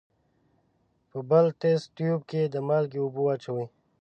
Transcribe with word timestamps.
په 1.09 1.19
بل 1.29 1.45
تست 1.59 1.87
تیوب 1.95 2.21
کې 2.29 2.41
د 2.53 2.55
مالګې 2.67 2.99
اوبه 3.03 3.21
واچوئ. 3.23 3.65